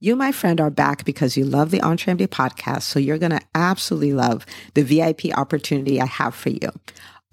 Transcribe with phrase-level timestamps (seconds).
[0.00, 2.82] You, my friend, are back because you love the EntreMD podcast.
[2.82, 6.70] So you're going to absolutely love the VIP opportunity I have for you.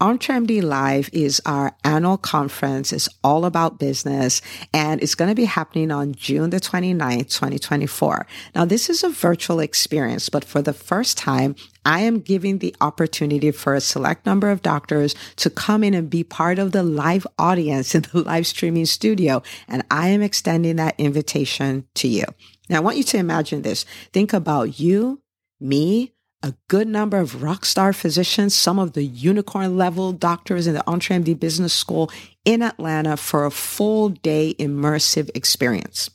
[0.02, 2.92] EntreMD Live is our annual conference.
[2.92, 4.42] It's all about business
[4.74, 8.25] and it's going to be happening on June the 29th, 2024.
[8.56, 12.75] Now, this is a virtual experience, but for the first time, I am giving the
[12.82, 16.82] opportunity for a select number of doctors to come in and be part of the
[16.82, 19.43] live audience in the live streaming studio.
[19.68, 22.25] And I am extending that invitation to you.
[22.70, 23.86] Now, I want you to imagine this.
[24.14, 25.21] Think about you,
[25.60, 30.73] me, a good number of rock star physicians, some of the unicorn level doctors in
[30.73, 32.11] the EntreMD Business School
[32.45, 36.09] in Atlanta for a full day immersive experience.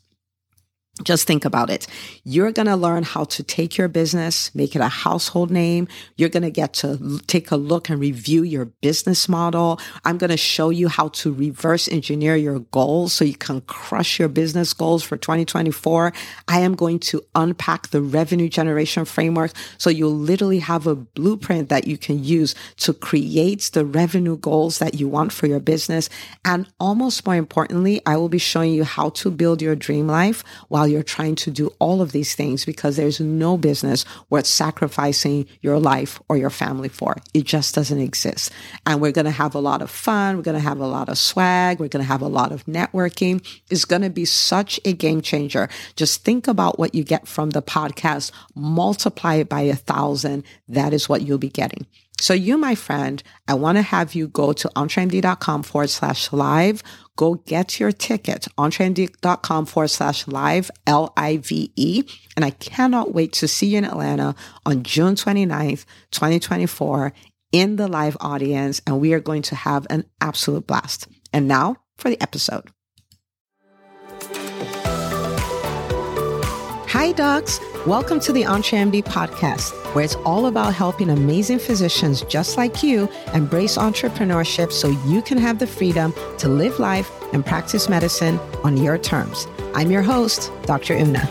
[1.02, 1.86] Just think about it.
[2.24, 5.88] You're going to learn how to take your business, make it a household name.
[6.16, 9.78] You're going to get to take a look and review your business model.
[10.06, 14.19] I'm going to show you how to reverse engineer your goals so you can crush
[14.19, 16.14] your business goals for 2024.
[16.48, 21.69] I am going to unpack the revenue generation framework so you'll literally have a blueprint
[21.69, 26.08] that you can use to create the revenue goals that you want for your business.
[26.42, 30.42] And almost more importantly, I will be showing you how to build your dream life
[30.69, 34.47] while while you're trying to do all of these things because there's no business worth
[34.47, 37.17] sacrificing your life or your family for.
[37.34, 38.53] It just doesn't exist.
[38.87, 40.37] And we're going to have a lot of fun.
[40.37, 41.81] We're going to have a lot of swag.
[41.81, 43.45] We're going to have a lot of networking.
[43.69, 45.69] It's going to be such a game changer.
[45.97, 50.45] Just think about what you get from the podcast, multiply it by a thousand.
[50.69, 51.87] That is what you'll be getting.
[52.20, 56.83] So you, my friend, I want to have you go to entremd.com forward slash live.
[57.17, 62.03] Go get your ticket, entremd.com forward slash live, L-I-V-E.
[62.36, 67.12] And I cannot wait to see you in Atlanta on June 29th, 2024
[67.53, 68.80] in the live audience.
[68.86, 71.08] And we are going to have an absolute blast.
[71.33, 72.70] And now for the episode.
[76.98, 77.61] Hi, docs.
[77.86, 83.06] Welcome to the EntreMD podcast, where it's all about helping amazing physicians just like you
[83.34, 88.79] embrace entrepreneurship so you can have the freedom to live life and practice medicine on
[88.79, 89.46] your terms.
[89.74, 90.95] I'm your host, Dr.
[90.95, 91.29] Una.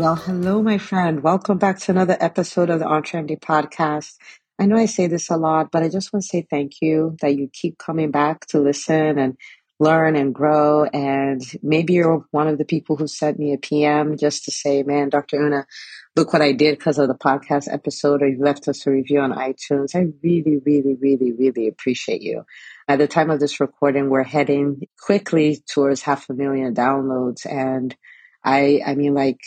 [0.00, 1.22] Well, hello, my friend.
[1.22, 4.14] Welcome back to another episode of the EntreMD podcast.
[4.58, 7.18] I know I say this a lot, but I just want to say thank you
[7.20, 9.36] that you keep coming back to listen and
[9.78, 10.84] learn and grow.
[10.84, 14.82] And maybe you're one of the people who sent me a PM just to say,
[14.82, 15.36] man, Dr.
[15.42, 15.66] Una,
[16.14, 19.20] look what I did because of the podcast episode, or you left us a review
[19.20, 19.94] on iTunes.
[19.94, 22.44] I really, really, really, really appreciate you.
[22.88, 27.44] At the time of this recording, we're heading quickly towards half a million downloads.
[27.44, 27.94] And
[28.42, 29.40] I, I mean, like,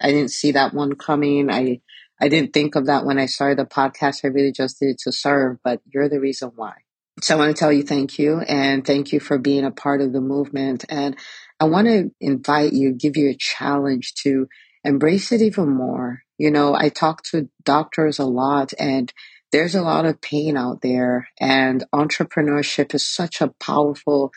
[0.00, 1.50] I didn't see that one coming.
[1.50, 1.80] I,
[2.20, 4.24] I didn't think of that when I started the podcast.
[4.24, 6.74] I really just did it to serve, but you're the reason why.
[7.22, 10.00] So I want to tell you thank you and thank you for being a part
[10.00, 10.84] of the movement.
[10.88, 11.16] And
[11.60, 14.48] I want to invite you, give you a challenge to
[14.82, 16.22] embrace it even more.
[16.36, 19.12] You know, I talk to doctors a lot and
[19.52, 24.32] there's a lot of pain out there and entrepreneurship is such a powerful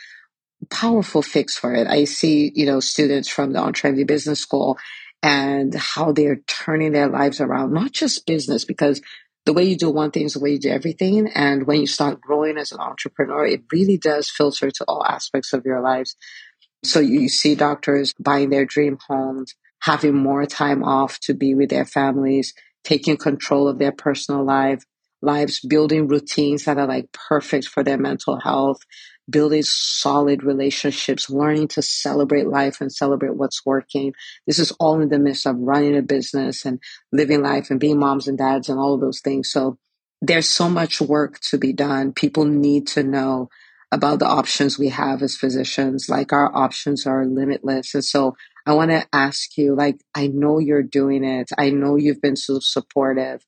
[0.69, 1.87] powerful fix for it.
[1.87, 4.77] I see, you know, students from the EntreMD Business School
[5.23, 9.01] and how they're turning their lives around, not just business, because
[9.45, 11.29] the way you do one thing is the way you do everything.
[11.33, 15.53] And when you start growing as an entrepreneur, it really does filter to all aspects
[15.53, 16.15] of your lives.
[16.83, 21.69] So you see doctors buying their dream homes, having more time off to be with
[21.69, 24.83] their families, taking control of their personal life,
[25.21, 28.79] lives, building routines that are like perfect for their mental health,
[29.29, 34.13] building solid relationships, learning to celebrate life and celebrate what's working.
[34.45, 36.79] This is all in the midst of running a business and
[37.11, 39.51] living life and being moms and dads and all of those things.
[39.51, 39.77] So
[40.21, 42.13] there's so much work to be done.
[42.13, 43.49] People need to know
[43.91, 46.09] about the options we have as physicians.
[46.09, 47.93] Like our options are limitless.
[47.93, 48.35] And so
[48.65, 51.49] I want to ask you, like, I know you're doing it.
[51.57, 53.45] I know you've been so supportive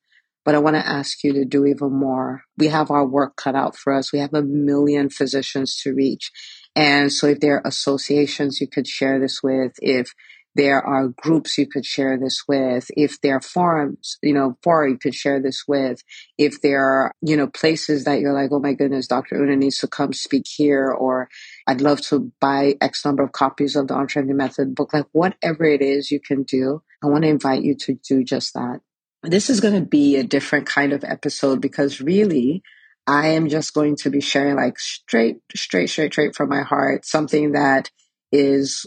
[0.48, 2.44] but I want to ask you to do even more.
[2.58, 4.14] We have our work cut out for us.
[4.14, 6.32] We have a million physicians to reach.
[6.74, 10.14] And so if there are associations you could share this with, if
[10.56, 14.90] there are groups you could share this with, if there are forums, you know, fora
[14.90, 16.02] you could share this with,
[16.38, 19.36] if there are, you know, places that you're like, oh my goodness, Dr.
[19.36, 21.28] Una needs to come speak here, or
[21.68, 25.66] I'd love to buy X number of copies of the EntreMD Method book, like whatever
[25.66, 28.80] it is you can do, I want to invite you to do just that.
[29.28, 32.64] This is going to be a different kind of episode because really,
[33.06, 37.06] I am just going to be sharing like straight, straight, straight, straight from my heart,
[37.06, 37.92] something that
[38.32, 38.86] is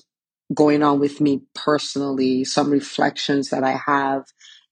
[0.54, 4.24] going on with me personally, some reflections that I have.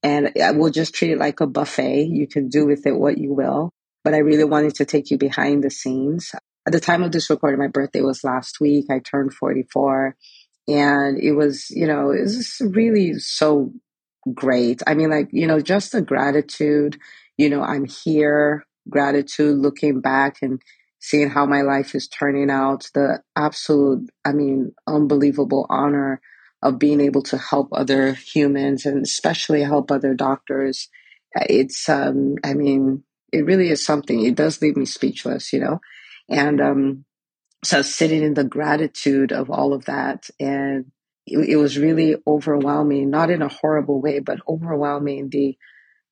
[0.02, 2.04] And I will just treat it like a buffet.
[2.04, 3.70] You can do with it what you will.
[4.04, 6.34] But I really wanted to take you behind the scenes.
[6.66, 8.86] at the time of this recording, my birthday was last week.
[8.90, 10.16] I turned 44
[10.66, 13.72] and it was, you know, it was really so
[14.32, 14.82] great.
[14.86, 16.98] I mean, like, you know, just the gratitude,
[17.36, 20.60] you know, I'm here, gratitude, looking back and
[21.00, 26.20] seeing how my life is turning out, the absolute, I mean, unbelievable honor
[26.62, 30.88] of being able to help other humans and especially help other doctors.
[31.34, 34.24] It's, um, I mean, it really is something.
[34.24, 35.80] It does leave me speechless, you know?
[36.28, 37.04] And, um,
[37.64, 40.86] so sitting in the gratitude of all of that and
[41.30, 45.56] it, was really overwhelming, not in a horrible way, but overwhelming the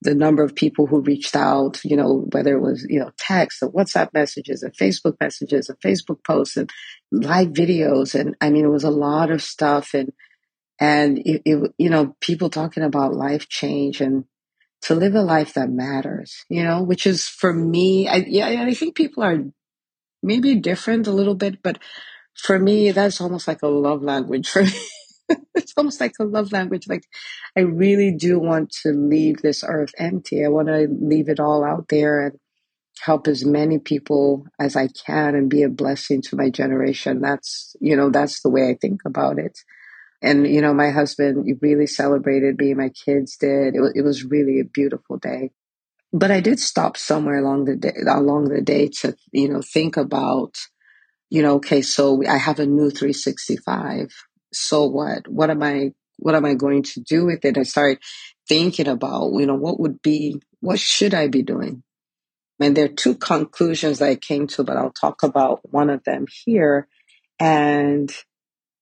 [0.02, 3.62] the number of people who reached out, you know, whether it was, you know, text
[3.62, 6.70] or WhatsApp messages and Facebook messages and Facebook posts and
[7.10, 8.14] live videos.
[8.14, 10.12] And I mean, it was a lot of stuff and,
[10.78, 14.26] and it, it, you know, people talking about life change and
[14.82, 18.74] to live a life that matters, you know, which is for me, I, yeah, I
[18.74, 19.44] think people are
[20.22, 21.78] maybe different a little bit, but
[22.34, 24.70] for me, that's almost like a love language for me.
[25.54, 26.86] it's almost like a love language.
[26.88, 27.04] Like,
[27.56, 30.44] I really do want to leave this earth empty.
[30.44, 32.38] I want to leave it all out there and
[33.00, 37.20] help as many people as I can and be a blessing to my generation.
[37.20, 39.58] That's, you know, that's the way I think about it.
[40.22, 42.74] And, you know, my husband really celebrated me.
[42.74, 43.74] My kids did.
[43.74, 45.50] It, it was really a beautiful day.
[46.12, 49.96] But I did stop somewhere along the day, along the day to, you know, think
[49.96, 50.56] about,
[51.28, 54.08] you know, okay, so I have a new 365
[54.56, 55.28] so what?
[55.28, 57.58] What am I, what am I going to do with it?
[57.58, 57.98] I started
[58.48, 61.82] thinking about, you know, what would be, what should I be doing?
[62.60, 66.26] And there are two conclusions I came to, but I'll talk about one of them
[66.44, 66.88] here.
[67.38, 68.10] And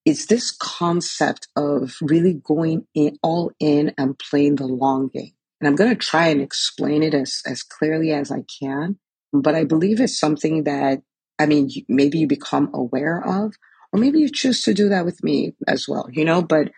[0.05, 5.33] it's this concept of really going in, all in and playing the long game.
[5.61, 8.99] And I'm going to try and explain it as, as clearly as I can.
[9.33, 11.03] But I believe it's something that,
[11.39, 13.55] I mean, maybe you become aware of,
[13.95, 16.73] or maybe you choose to do that with me as well, you know, but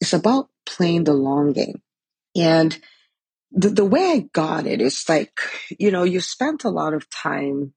[0.00, 1.80] it's about playing the long game.
[2.34, 2.76] And
[3.52, 5.32] the, the way I got it is like,
[5.78, 7.72] you know, you spent a lot of time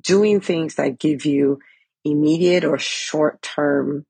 [0.00, 1.58] doing things that give you
[2.06, 4.06] immediate or short term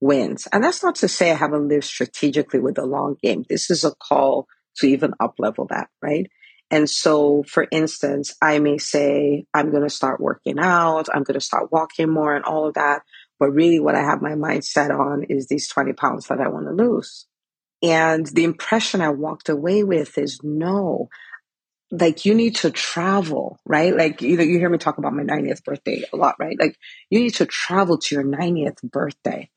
[0.00, 0.48] wins.
[0.50, 3.44] And that's not to say I haven't lived strategically with the long game.
[3.46, 4.46] This is a call
[4.76, 6.30] to even up level that, right?
[6.70, 11.38] And so, for instance, I may say, I'm going to start working out, I'm going
[11.38, 13.02] to start walking more and all of that.
[13.38, 16.48] But really, what I have my mind set on is these 20 pounds that I
[16.48, 17.26] want to lose.
[17.82, 21.08] And the impression I walked away with is no,
[21.92, 23.96] like you need to travel, right?
[23.96, 26.58] Like, you you hear me talk about my 90th birthday a lot, right?
[26.58, 26.76] Like
[27.10, 29.50] you need to travel to your 90th birthday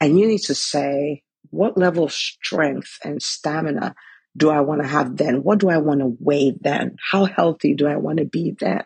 [0.00, 3.94] and you need to say, what level of strength and stamina
[4.36, 5.42] do I want to have then?
[5.42, 6.96] What do I want to weigh then?
[7.10, 8.84] How healthy do I want to be then?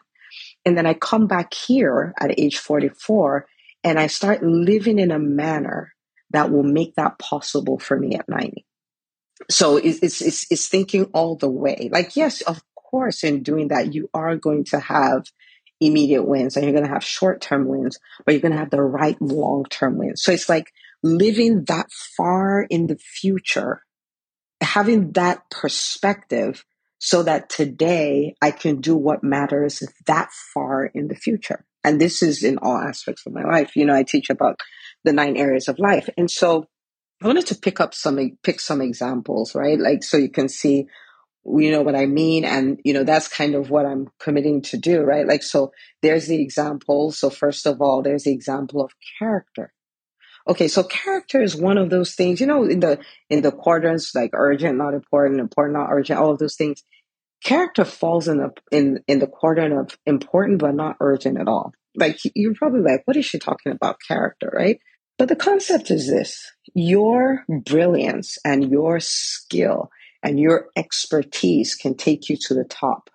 [0.64, 3.46] And then I come back here at age 44
[3.82, 5.92] and I start living in a manner
[6.30, 8.64] that will make that possible for me at 90.
[9.50, 11.88] So it's, it's, it's thinking all the way.
[11.90, 15.24] Like, yes, of course, in doing that, you are going to have
[15.80, 18.70] immediate wins and you're going to have short term wins, but you're going to have
[18.70, 20.22] the right long term wins.
[20.22, 20.70] So it's like
[21.02, 23.82] living that far in the future
[24.60, 26.64] having that perspective
[26.98, 31.64] so that today I can do what matters that far in the future.
[31.84, 33.76] And this is in all aspects of my life.
[33.76, 34.60] You know, I teach about
[35.04, 36.08] the nine areas of life.
[36.16, 36.66] And so
[37.22, 39.78] I wanted to pick up some, pick some examples, right?
[39.78, 40.86] Like, so you can see,
[41.44, 42.44] you know what I mean?
[42.44, 45.26] And, you know, that's kind of what I'm committing to do, right?
[45.26, 47.12] Like, so there's the example.
[47.12, 49.72] So first of all, there's the example of character.
[50.48, 54.14] Okay, so character is one of those things, you know, in the in the quadrants
[54.14, 56.82] like urgent, not important, important, not urgent, all of those things.
[57.42, 61.72] Character falls in the in in the quadrant of important but not urgent at all.
[61.96, 64.78] Like you're probably like, what is she talking about character, right?
[65.18, 69.90] But the concept is this your brilliance and your skill
[70.22, 73.10] and your expertise can take you to the top.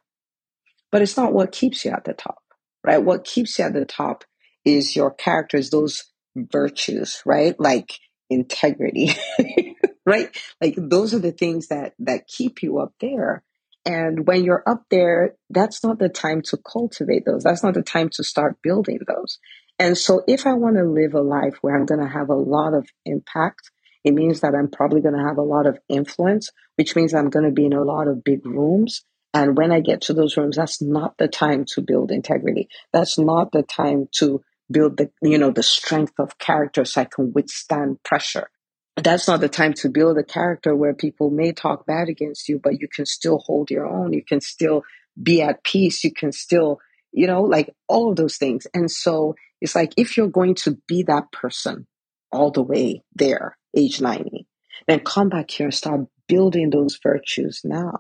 [0.91, 2.44] But it's not what keeps you at the top,
[2.84, 3.03] right?
[3.03, 4.24] What keeps you at the top
[4.63, 6.03] is your character, is those
[6.36, 7.60] virtues, right?
[7.60, 9.10] Like integrity,
[10.05, 10.36] right?
[10.62, 13.44] Like those are the things that, that keep you up there.
[13.86, 17.44] And when you're up there, that's not the time to cultivate those.
[17.44, 19.38] That's not the time to start building those.
[19.77, 22.36] And so if I want to live a life where I'm going to have a
[22.36, 23.70] lot of impact,
[24.04, 27.30] it means that I'm probably going to have a lot of influence, which means I'm
[27.30, 29.04] going to be in a lot of big rooms.
[29.34, 32.70] And when I get to those rooms, that's not the time to build integrity.
[32.94, 37.06] That's not the time to build the, you know, the strength of character so I
[37.06, 38.50] can withstand pressure.
[38.98, 42.60] That's not the time to build a character where people may talk bad against you,
[42.64, 44.14] but you can still hold your own.
[44.14, 44.84] You can still
[45.22, 46.04] be at peace.
[46.04, 46.80] You can still,
[47.12, 48.68] you know, like all of those things.
[48.74, 51.88] And so it's like if you're going to be that person
[52.32, 54.48] all the way there, age 90,
[54.88, 58.00] then come back here and start building those virtues now,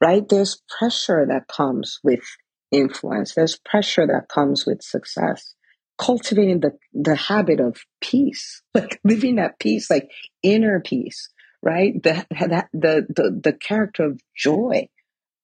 [0.00, 0.28] right?
[0.28, 2.24] There's pressure that comes with
[2.70, 3.34] influence.
[3.34, 5.54] There's pressure that comes with success.
[6.00, 10.10] Cultivating the, the habit of peace, like living that peace, like
[10.42, 11.28] inner peace,
[11.62, 12.02] right?
[12.02, 12.26] The,
[12.72, 14.88] the, the, the character of joy,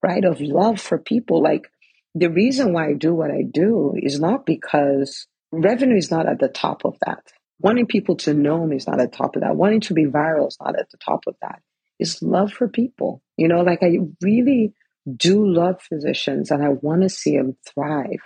[0.03, 0.25] right?
[0.25, 1.43] Of love for people.
[1.43, 1.69] Like
[2.15, 6.39] the reason why I do what I do is not because revenue is not at
[6.39, 7.23] the top of that.
[7.61, 9.57] Wanting people to know me is not at the top of that.
[9.57, 11.61] Wanting to be viral is not at the top of that.
[11.99, 13.23] It's love for people.
[13.37, 14.75] You know, like I really
[15.17, 18.21] do love physicians and I want to see them thrive.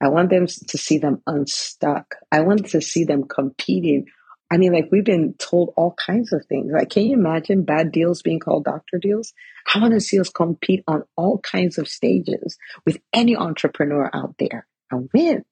[0.00, 2.16] I want them to see them unstuck.
[2.30, 4.06] I want to see them competing.
[4.50, 6.70] I mean, like we've been told all kinds of things.
[6.72, 9.32] Like, can you imagine bad deals being called doctor deals?
[9.74, 14.34] I want to see us compete on all kinds of stages with any entrepreneur out
[14.38, 15.44] there and win.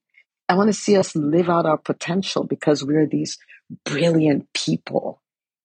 [0.47, 3.37] I want to see us live out our potential because we're these
[3.83, 5.21] brilliant people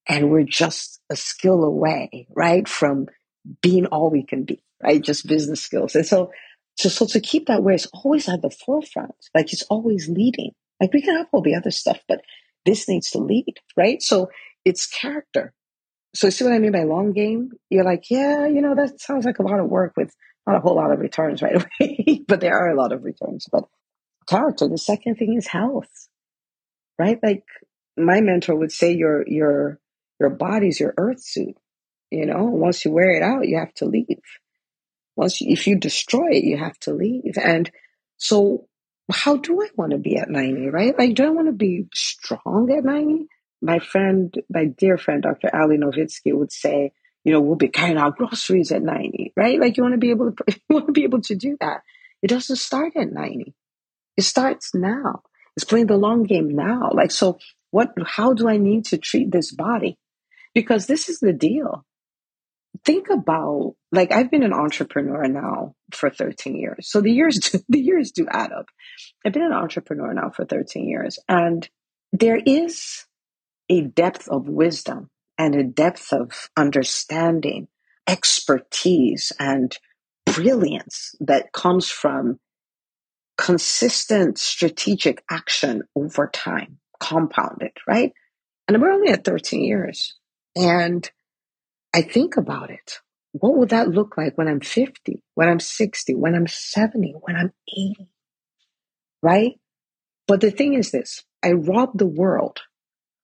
[0.08, 2.66] and we're just a skill away, right?
[2.66, 3.06] From
[3.60, 5.02] being all we can be, right?
[5.02, 5.94] Just business skills.
[5.94, 6.32] And so,
[6.80, 10.52] so, so to keep that where it's always at the forefront, like it's always leading.
[10.80, 12.22] Like we can have all the other stuff, but
[12.64, 14.02] this needs to lead, right?
[14.02, 14.30] So
[14.64, 15.52] it's character.
[16.14, 17.52] So see what I mean by long game?
[17.68, 20.14] You're like, yeah, you know, that sounds like a lot of work with
[20.46, 23.46] not a whole lot of returns right away, but there are a lot of returns.
[23.50, 23.64] But
[24.30, 24.68] character.
[24.68, 26.08] The second thing is health,
[26.98, 27.18] right?
[27.22, 27.44] Like
[27.96, 29.78] my mentor would say, your your
[30.18, 31.56] your body's your earth suit.
[32.10, 34.20] You know, once you wear it out, you have to leave.
[35.16, 37.36] Once you, if you destroy it, you have to leave.
[37.42, 37.70] And
[38.16, 38.66] so,
[39.12, 40.68] how do I want to be at ninety?
[40.68, 40.96] Right?
[40.96, 43.26] Like, do I want to be strong at ninety?
[43.62, 45.50] My friend, my dear friend, Dr.
[45.54, 46.92] Ali Novitsky would say,
[47.24, 49.60] you know, we'll be carrying our groceries at 90, right?
[49.60, 51.82] Like you want to be able to, you want to be able to do that.
[52.22, 53.54] It doesn't start at 90.
[54.16, 55.22] It starts now.
[55.56, 56.90] It's playing the long game now.
[56.92, 57.38] Like, so
[57.70, 59.98] what, how do I need to treat this body?
[60.54, 61.84] Because this is the deal.
[62.84, 66.90] Think about, like, I've been an entrepreneur now for 13 years.
[66.90, 68.66] So the years, do, the years do add up.
[69.24, 71.68] I've been an entrepreneur now for 13 years and
[72.12, 73.06] there is
[73.68, 77.68] a depth of wisdom and a depth of understanding,
[78.06, 79.76] expertise and
[80.26, 82.38] brilliance that comes from
[83.38, 88.12] consistent strategic action over time, compounded, right?
[88.68, 90.16] And we're only at 13 years.
[90.56, 91.08] And
[91.92, 92.98] I think about it.
[93.32, 97.36] What would that look like when I'm 50, when I'm 60, when I'm 70, when
[97.36, 98.08] I'm 80?
[99.22, 99.52] Right?
[100.26, 102.60] But the thing is this I rob the world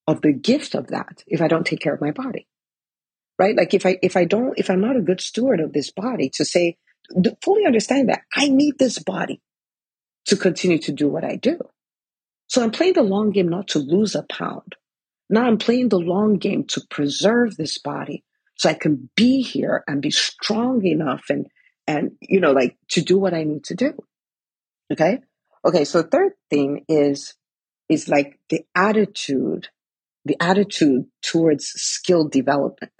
[0.06, 2.46] of the gift of that if I don't take care of my body.
[3.38, 3.56] Right?
[3.56, 6.30] Like if I if I don't if I'm not a good steward of this body
[6.34, 6.76] to say
[7.42, 9.40] fully understand that I need this body
[10.26, 11.58] to continue to do what I do.
[12.48, 14.74] So I'm playing the long game not to lose a pound.
[15.28, 18.24] Now I'm playing the long game to preserve this body
[18.56, 21.46] so I can be here and be strong enough and,
[21.86, 23.94] and, you know, like to do what I need to do.
[24.92, 25.20] Okay.
[25.64, 25.84] Okay.
[25.84, 27.34] So third thing is,
[27.88, 29.68] is like the attitude,
[30.24, 32.92] the attitude towards skill development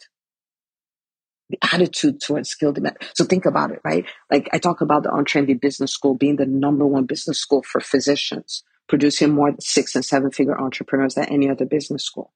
[1.49, 3.11] the attitude towards skill development.
[3.15, 4.05] So think about it, right?
[4.31, 7.81] Like I talk about the EntreMD Business School being the number one business school for
[7.81, 12.33] physicians, producing more six and seven figure entrepreneurs than any other business school,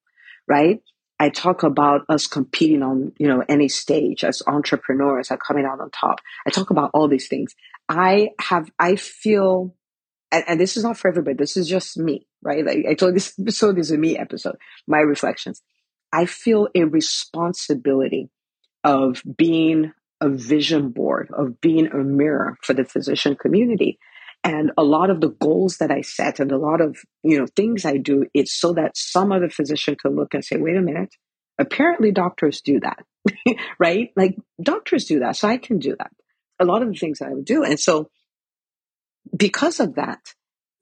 [0.46, 0.80] right?
[1.20, 5.78] I talk about us competing on, you know, any stage as entrepreneurs are coming out
[5.78, 6.20] on top.
[6.46, 7.54] I talk about all these things.
[7.90, 9.76] I have, I feel,
[10.32, 11.36] and, and this is not for everybody.
[11.36, 12.64] This is just me, right?
[12.64, 15.60] Like I told this episode is a me episode, my reflections.
[16.10, 18.30] I feel a responsibility
[18.82, 23.98] of being a vision board, of being a mirror for the physician community.
[24.42, 27.47] And a lot of the goals that I set and a lot of, you know,
[27.54, 30.80] things I do, it's so that some other physician can look and say, wait a
[30.80, 31.14] minute,
[31.59, 33.04] apparently doctors do that,
[33.78, 34.11] right?
[34.16, 35.37] Like doctors do that.
[35.37, 36.11] So I can do that.
[36.59, 37.64] A lot of the things I would do.
[37.64, 38.11] And so
[39.37, 40.20] because of that,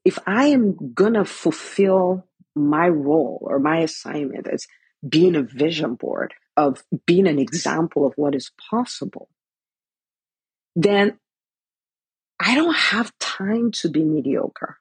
[0.05, 2.25] if I am going to fulfill
[2.55, 4.67] my role or my assignment as
[5.07, 9.29] being a vision board, of being an example of what is possible,
[10.75, 11.19] then
[12.41, 14.79] I don't have time to be mediocre.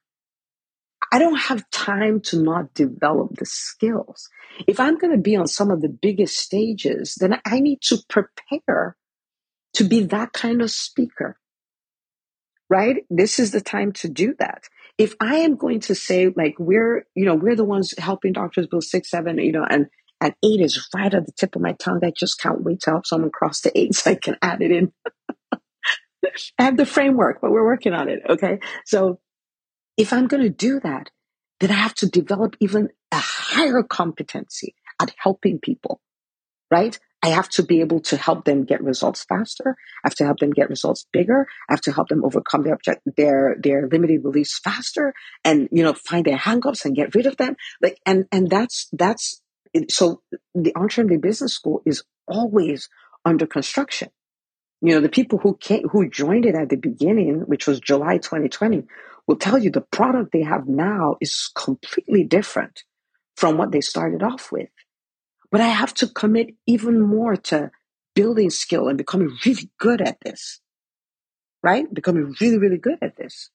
[1.10, 4.28] I don't have time to not develop the skills.
[4.66, 7.98] If I'm going to be on some of the biggest stages, then I need to
[8.08, 8.96] prepare
[9.74, 11.38] to be that kind of speaker.
[12.68, 13.04] Right?
[13.08, 14.64] This is the time to do that.
[14.98, 18.66] If I am going to say like we're, you know, we're the ones helping doctors
[18.66, 19.86] build six, seven, you know, and
[20.20, 22.00] and eight is right at the tip of my tongue.
[22.02, 24.72] I just can't wait to help someone cross the eight so I can add it
[24.72, 24.92] in.
[26.58, 28.20] I have the framework, but we're working on it.
[28.28, 28.58] Okay.
[28.86, 29.20] So
[29.96, 31.10] if I'm going to do that,
[31.60, 36.00] then I have to develop even a higher competency at helping people,
[36.70, 36.98] right?
[37.22, 39.74] I have to be able to help them get results faster.
[40.04, 41.48] I have to help them get results bigger.
[41.68, 45.82] I have to help them overcome their object, their, their limiting beliefs faster and, you
[45.82, 47.56] know, find their hangups and get rid of them.
[47.82, 49.42] Like, and, and that's, that's,
[49.88, 50.22] so
[50.54, 52.88] the EntreMD Business School is always
[53.24, 54.10] under construction.
[54.80, 58.18] You know, the people who came, who joined it at the beginning, which was July
[58.18, 58.84] 2020,
[59.26, 62.84] will tell you the product they have now is completely different
[63.36, 64.70] from what they started off with.
[65.50, 67.70] But I have to commit even more to
[68.14, 70.60] building skill and becoming really good at this,
[71.62, 71.92] right?
[71.92, 73.50] Becoming really, really good at this.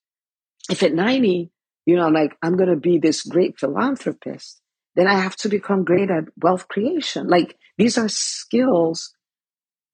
[0.70, 1.52] If at 90,
[1.86, 4.62] you know, I'm like, I'm going to be this great philanthropist,
[4.96, 7.28] then I have to become great at wealth creation.
[7.28, 9.14] Like these are skills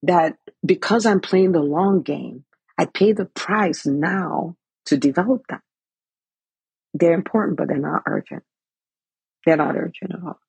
[0.03, 2.45] that because I'm playing the long game,
[2.77, 5.61] I pay the price now to develop them.
[6.93, 8.43] They're important, but they're not urgent.
[9.45, 10.39] They're not urgent at all.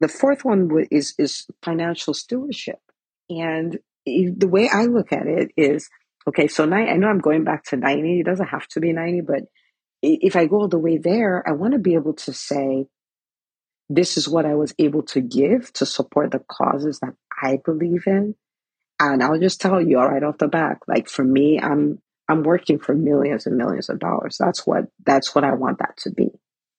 [0.00, 2.80] The fourth one is is financial stewardship,
[3.30, 5.88] and the way I look at it is
[6.26, 6.48] okay.
[6.48, 8.20] So I know I'm going back to ninety.
[8.20, 9.44] It doesn't have to be ninety, but
[10.02, 12.86] if I go all the way there, I want to be able to say,
[13.88, 18.04] this is what I was able to give to support the causes that I believe
[18.06, 18.34] in.
[19.00, 22.78] And I'll just tell you right off the bat, like for me, I'm I'm working
[22.78, 24.36] for millions and millions of dollars.
[24.38, 26.30] That's what that's what I want that to be.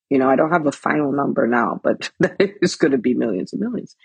[0.09, 3.51] You know, I don't have a final number now, but it's going to be millions
[3.51, 3.95] and millions.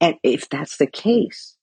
[0.00, 1.56] And if that's the case,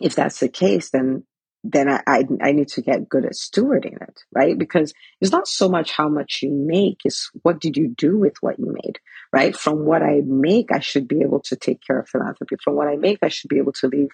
[0.00, 1.24] if that's the case, then
[1.64, 4.58] then I, I, I need to get good at stewarding it, right?
[4.58, 8.34] Because it's not so much how much you make, it's what did you do with
[8.40, 8.98] what you made,
[9.32, 9.56] right?
[9.56, 12.56] From what I make, I should be able to take care of philanthropy.
[12.62, 14.08] From what I make, I should be able to leave,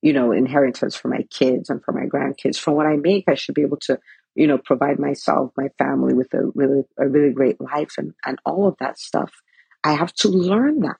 [0.00, 2.58] you know, inheritance for my kids and for my grandkids.
[2.58, 3.98] From what I make, I should be able to
[4.34, 8.38] you know, provide myself, my family with a really, a really great life and, and
[8.44, 9.32] all of that stuff.
[9.84, 10.96] I have to learn that,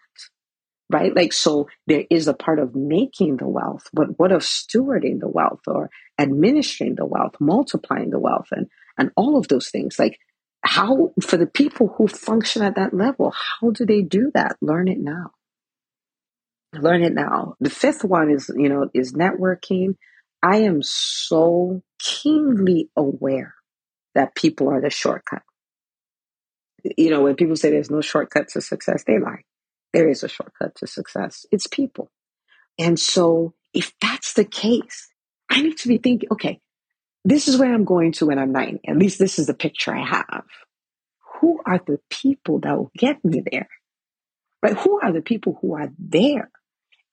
[0.95, 1.15] right?
[1.15, 5.29] Like, so there is a part of making the wealth, but what of stewarding the
[5.29, 9.99] wealth or administering the wealth, multiplying the wealth and, and all of those things?
[9.99, 10.21] Like,
[10.63, 14.57] how, for the people who function at that level, how do they do that?
[14.61, 15.33] Learn it now.
[16.73, 17.57] Learn it now.
[17.59, 19.97] The fifth one is, you know, is networking.
[20.45, 23.55] I am so keenly aware
[24.15, 25.43] that people are the shortcut.
[26.97, 29.43] You know, when people say there's no shortcut to success, they lie.
[29.95, 31.47] There is a shortcut to success.
[31.53, 32.11] It's people.
[32.79, 35.09] And so if that's the case,
[35.49, 36.61] I need to be thinking, okay,
[37.25, 38.81] this is where I'm going to when I'm 90.
[38.89, 40.45] At least this is the picture I have.
[41.41, 43.69] Who are the people that will get me there?
[44.65, 44.77] Right?
[44.77, 46.51] Who are the people who are there?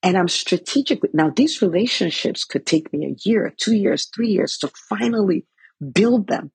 [0.02, 4.58] And I'm strategically, now these relationships could take me a year, two years, three years
[4.62, 5.46] to finally
[5.94, 6.52] build them.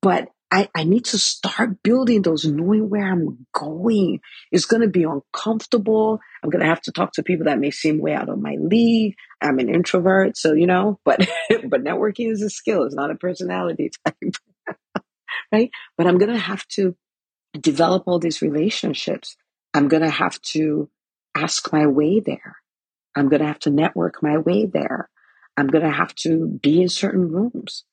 [0.00, 4.20] But I, I need to start building those, knowing where I'm going.
[4.50, 6.20] It's going to be uncomfortable.
[6.42, 8.56] I'm going to have to talk to people that may seem way out of my
[8.58, 9.14] league.
[9.42, 10.38] I'm an introvert.
[10.38, 12.84] So, you know, but, but networking is a skill.
[12.84, 14.74] It's not a personality type.
[15.52, 15.70] right.
[15.98, 16.96] But I'm going to have to
[17.60, 19.36] develop all these relationships.
[19.74, 20.88] I'm going to have to
[21.36, 22.56] ask my way there.
[23.14, 25.10] I'm going to have to network my way there.
[25.58, 27.84] I'm going to have to be in certain rooms.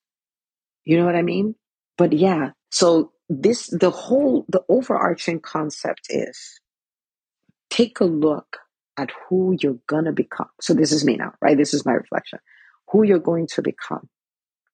[0.86, 1.56] You know what I mean?
[1.97, 6.60] But yeah, so this, the whole, the overarching concept is
[7.69, 8.58] take a look
[8.97, 10.49] at who you're going to become.
[10.62, 11.58] So this is me now, right?
[11.58, 12.39] This is my reflection.
[12.91, 14.10] Who you're going to become.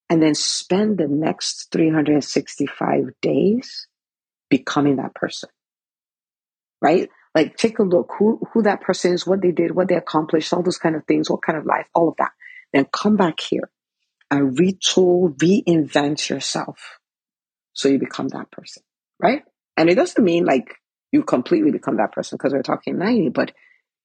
[0.10, 3.88] And then spend the next 365 days
[4.50, 5.50] becoming that person.
[6.82, 7.10] Right?
[7.34, 10.52] Like take a look who, who that person is, what they did, what they accomplished,
[10.52, 12.32] all those kind of things, what kind of life, all of that.
[12.74, 13.70] Then come back here
[14.30, 17.00] and retool, reinvent yourself
[17.74, 18.84] so you become that person,
[19.22, 19.44] right?
[19.78, 20.76] And it doesn't mean like
[21.12, 23.52] you completely become that person because we're talking 90, but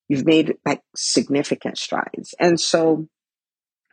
[0.09, 2.35] you've made like significant strides.
[2.38, 3.09] And so,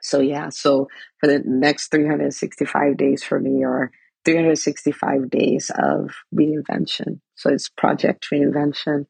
[0.01, 0.87] so yeah, so
[1.19, 3.91] for the next 365 days for me or
[4.25, 7.19] 365 days of reinvention.
[7.35, 9.05] So it's project reinvention.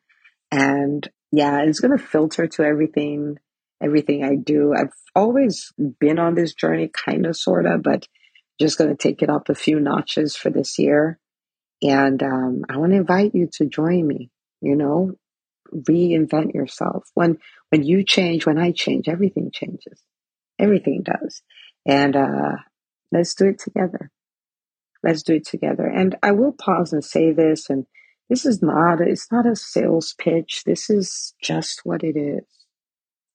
[0.52, 3.38] And yeah, it's going to filter to everything,
[3.82, 4.73] everything I do.
[4.73, 8.08] I've always been on this journey, kind of, sort of, but
[8.60, 11.20] just going to take it up a few notches for this year.
[11.82, 14.30] And um, I want to invite you to join me.
[14.62, 15.13] You know,
[15.74, 17.10] reinvent yourself.
[17.13, 17.39] When
[17.70, 20.02] when you change, when I change, everything changes.
[20.60, 21.42] Everything does.
[21.86, 22.58] And uh,
[23.12, 24.12] let's do it together.
[25.02, 25.86] Let's do it together.
[25.86, 27.86] And I will pause and say this, and
[28.30, 30.63] this is not, it's not a sales pitch.
[30.66, 32.46] This is just what it is.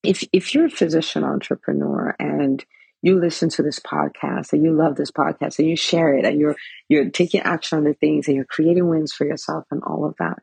[0.03, 2.65] If, if you're a physician entrepreneur and
[3.03, 6.39] you listen to this podcast and you love this podcast and you share it and
[6.39, 6.57] you're
[6.89, 10.15] you're taking action on the things and you're creating wins for yourself and all of
[10.19, 10.43] that.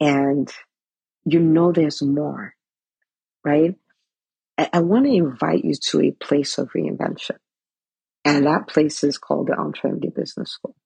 [0.00, 0.50] And
[1.24, 2.54] you know there's more,
[3.44, 3.74] right?
[4.56, 7.36] I, I want to invite you to a place of reinvention.
[8.24, 10.76] And that place is called the EntreMD Business School.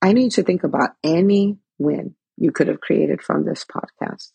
[0.00, 4.32] I need to think about any win you could have created from this podcast.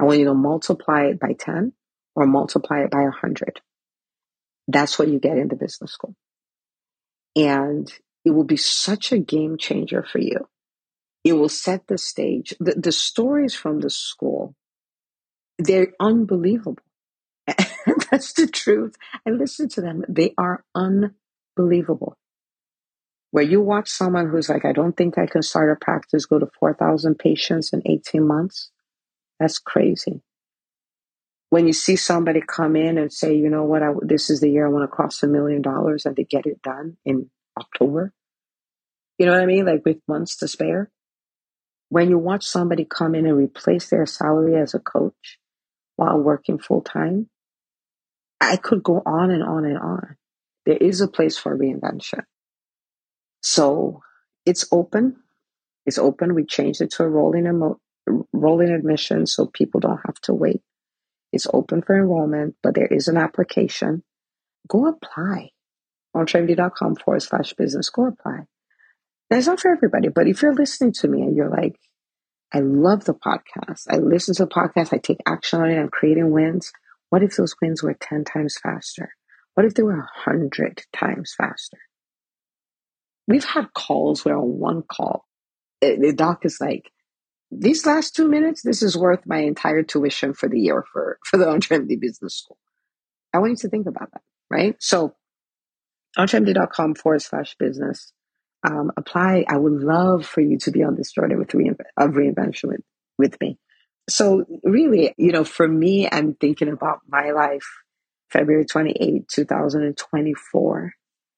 [0.00, 1.72] I want you to multiply it by 10
[2.16, 3.60] or multiply it by 100.
[4.68, 6.14] That's what you get in the business school.
[7.36, 7.92] And
[8.24, 10.48] it will be such a game changer for you.
[11.24, 12.54] It will set the stage.
[12.58, 14.54] The, the stories from the school,
[15.58, 16.82] they're unbelievable.
[18.10, 18.96] That's the truth.
[19.26, 20.04] I listen to them.
[20.08, 22.16] They are unbelievable.
[23.30, 26.38] Where you watch someone who's like, I don't think I can start a practice, go
[26.38, 28.70] to 4,000 patients in 18 months.
[29.40, 30.20] That's crazy.
[31.52, 34.48] When you see somebody come in and say, you know what, I, this is the
[34.48, 37.28] year I want to cross a million dollars and they get it done in
[37.60, 38.14] October.
[39.18, 39.66] You know what I mean?
[39.66, 40.90] Like with months to spare.
[41.90, 45.38] When you watch somebody come in and replace their salary as a coach
[45.96, 47.28] while working full time,
[48.40, 50.16] I could go on and on and on.
[50.64, 52.24] There is a place for reinvention.
[53.42, 54.00] So
[54.46, 55.16] it's open.
[55.84, 56.34] It's open.
[56.34, 57.78] We changed it to a rolling emo-
[58.32, 60.62] rolling admission so people don't have to wait.
[61.32, 64.02] It's open for enrollment, but there is an application.
[64.68, 65.50] Go apply
[66.14, 67.90] entremd.com forward slash business.
[67.90, 68.40] Go apply.
[69.30, 71.76] That's not for everybody, but if you're listening to me and you're like,
[72.52, 73.86] I love the podcast.
[73.88, 74.92] I listen to the podcast.
[74.92, 75.78] I take action on it.
[75.78, 76.70] I'm creating wins.
[77.08, 79.14] What if those wins were 10 times faster?
[79.54, 81.78] What if they were 100 times faster?
[83.26, 85.24] We've had calls where on one call,
[85.80, 86.90] eh, the doc is like,
[87.52, 91.36] these last two minutes, this is worth my entire tuition for the year for, for
[91.36, 92.56] the EntreMD Business School.
[93.34, 94.76] I want you to think about that, right?
[94.80, 95.14] So,
[96.16, 98.12] entremd.com forward slash business.
[98.64, 99.44] Um, apply.
[99.48, 102.82] I would love for you to be on this journey with reinvent, of reinvention with,
[103.18, 103.58] with me.
[104.08, 107.66] So really, you know, for me, I'm thinking about my life,
[108.30, 110.92] February 28, 2024,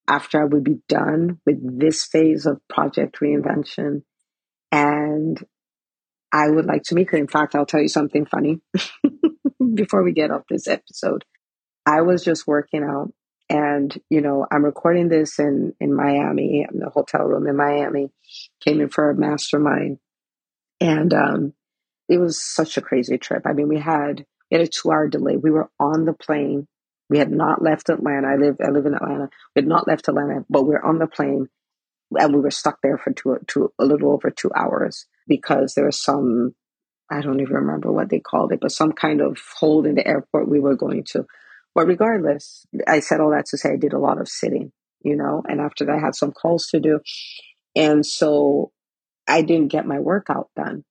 [0.08, 4.02] after I would be done with this phase of project reinvention.
[4.70, 5.42] And
[6.34, 7.16] I would like to meet her.
[7.16, 8.60] In fact, I'll tell you something funny
[9.74, 11.24] before we get off this episode.
[11.86, 13.12] I was just working out
[13.48, 18.10] and, you know, I'm recording this in, in Miami, in the hotel room in Miami,
[18.60, 19.98] came in for a mastermind.
[20.80, 21.52] And, um,
[22.08, 23.42] it was such a crazy trip.
[23.46, 25.36] I mean, we had we had a two hour delay.
[25.36, 26.66] We were on the plane.
[27.08, 28.28] We had not left Atlanta.
[28.28, 29.30] I live I live in Atlanta.
[29.54, 31.48] We had not left Atlanta, but we are on the plane
[32.18, 35.86] and we were stuck there for two, two a little over two hours because there
[35.86, 36.54] was some
[37.10, 40.06] I don't even remember what they called it, but some kind of hold in the
[40.06, 41.26] airport we were going to.
[41.74, 44.72] But regardless, I said all that to say I did a lot of sitting,
[45.02, 47.00] you know, and after that I had some calls to do.
[47.76, 48.72] And so
[49.26, 50.84] I didn't get my workout done.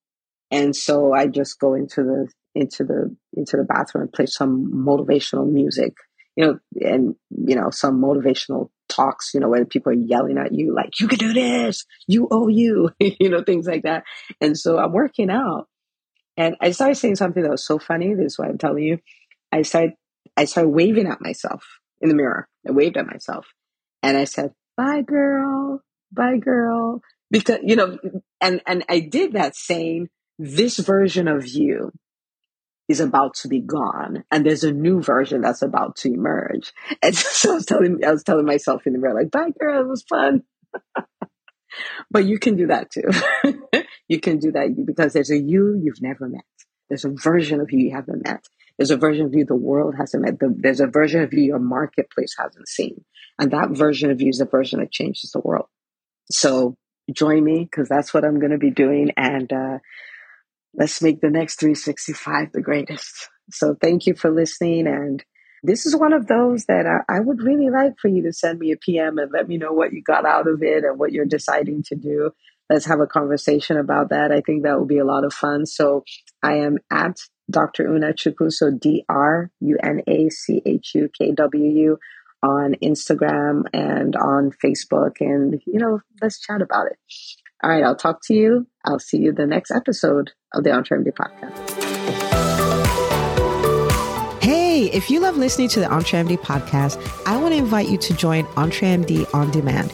[0.51, 4.71] And so I just go into the into the into the bathroom and play some
[4.71, 5.93] motivational music,
[6.35, 10.53] you know, and you know, some motivational talks, you know, where people are yelling at
[10.53, 14.03] you like, you can do this, you owe you, you know, things like that.
[14.41, 15.67] And so I'm working out.
[16.35, 18.13] And I started saying something that was so funny.
[18.13, 18.99] This is why I'm telling you.
[19.51, 19.93] I started
[20.35, 21.63] I started waving at myself
[22.01, 22.47] in the mirror.
[22.67, 23.45] I waved at myself.
[24.01, 27.01] And I said, Bye girl, bye girl.
[27.29, 27.97] Because you know,
[28.41, 31.91] and and I did that saying this version of you
[32.89, 36.73] is about to be gone and there's a new version that's about to emerge.
[37.01, 39.81] And so I was telling, I was telling myself in the mirror, like, bye girl,
[39.81, 40.43] it was fun.
[42.11, 43.83] but you can do that too.
[44.07, 46.43] you can do that because there's a you you've never met.
[46.89, 48.45] There's a version of you you haven't met.
[48.77, 50.39] There's a version of you the world hasn't met.
[50.39, 53.03] There's a version of you your marketplace hasn't seen.
[53.39, 55.67] And that version of you is the version that changes the world.
[56.29, 56.75] So
[57.11, 59.11] join me because that's what I'm going to be doing.
[59.17, 59.79] And, uh,
[60.73, 63.29] let's make the next 365 the greatest.
[63.51, 64.87] So thank you for listening.
[64.87, 65.23] And
[65.63, 68.59] this is one of those that I, I, would really like for you to send
[68.59, 71.11] me a PM and let me know what you got out of it and what
[71.11, 72.31] you're deciding to do.
[72.69, 74.31] Let's have a conversation about that.
[74.31, 75.65] I think that will be a lot of fun.
[75.65, 76.03] So
[76.41, 77.17] I am at
[77.49, 77.87] Dr.
[77.87, 81.99] Una Chukwu, so D R U N A C H U K W U
[82.41, 85.17] on Instagram and on Facebook.
[85.19, 86.97] And, you know, let's chat about it.
[87.63, 88.67] All right, I'll talk to you.
[88.83, 91.93] I'll see you the next episode of the EntreMD podcast.
[94.43, 98.13] Hey, if you love listening to the EntreMD podcast, I want to invite you to
[98.13, 99.93] join EntreMD On Demand.